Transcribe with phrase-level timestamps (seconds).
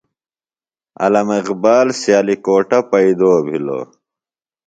[1.03, 3.85] علامہ اقبال سیالکوٹہ پیئدو بِھلوۡ۔